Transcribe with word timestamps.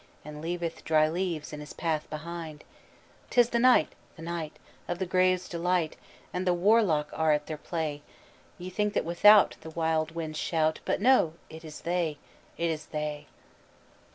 And 0.25 0.41
leaveth 0.41 0.83
dry 0.83 1.07
leaves 1.07 1.53
in 1.53 1.59
his 1.59 1.73
path 1.73 2.09
behind. 2.09 2.63
"'Tis 3.29 3.49
the 3.51 3.59
night 3.59 3.89
the 4.15 4.23
night 4.23 4.53
Of 4.87 4.97
the 4.97 5.05
graves' 5.05 5.47
delight, 5.47 5.95
And 6.33 6.47
the 6.47 6.55
warlock 6.55 7.11
are 7.13 7.31
at 7.33 7.45
their 7.45 7.55
play! 7.59 8.01
Ye 8.57 8.71
think 8.71 8.95
that 8.95 9.05
without 9.05 9.57
The 9.61 9.69
wild 9.69 10.15
winds 10.15 10.39
shout, 10.39 10.79
But 10.85 11.01
no, 11.01 11.33
it 11.51 11.63
is 11.63 11.81
they 11.81 12.17
it 12.57 12.71
is 12.71 12.87
they!" 12.87 13.27